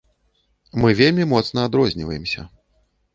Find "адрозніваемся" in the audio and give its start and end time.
1.69-2.47